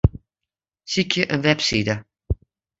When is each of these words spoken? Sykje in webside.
Sykje 0.91 1.23
in 1.33 1.41
webside. 1.45 1.95